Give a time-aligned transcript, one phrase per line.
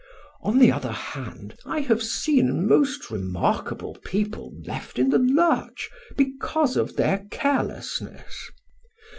[0.41, 6.75] On the other hand, I have seen most remarkable people left in the lurch because
[6.75, 8.49] of their carelessness.